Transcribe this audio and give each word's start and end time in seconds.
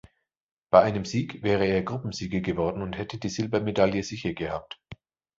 Bei 0.71 0.81
einem 0.81 1.05
Sieg 1.05 1.43
wäre 1.43 1.65
er 1.67 1.83
Gruppensieger 1.83 2.39
geworden 2.39 2.81
und 2.81 2.97
hätte 2.97 3.19
die 3.19 3.29
Silbermedaille 3.29 4.01
sicher 4.01 4.33
gehabt. 4.33 4.79